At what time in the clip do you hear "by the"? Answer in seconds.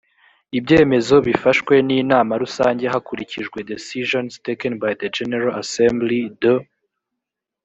4.83-5.07